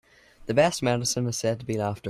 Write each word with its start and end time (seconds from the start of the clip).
The 0.47 0.55
best 0.55 0.81
medicine 0.81 1.27
is 1.27 1.37
said 1.37 1.59
to 1.59 1.65
be 1.67 1.77
laughter. 1.77 1.99